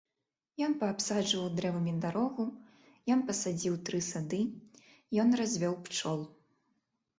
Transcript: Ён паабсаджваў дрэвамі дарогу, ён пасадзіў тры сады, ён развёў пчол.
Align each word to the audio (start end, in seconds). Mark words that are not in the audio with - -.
Ён 0.67 0.71
паабсаджваў 0.83 1.51
дрэвамі 1.59 1.93
дарогу, 2.05 2.47
ён 3.17 3.23
пасадзіў 3.29 3.77
тры 3.91 4.01
сады, 4.09 4.41
ён 5.27 5.39
развёў 5.43 5.81
пчол. 5.87 6.21